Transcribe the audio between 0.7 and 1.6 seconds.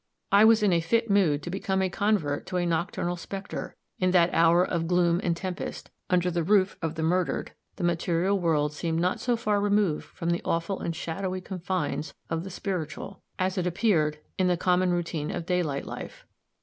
a fit mood to